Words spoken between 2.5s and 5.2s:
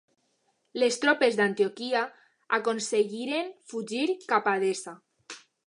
aconseguiren fugir cap a Edessa.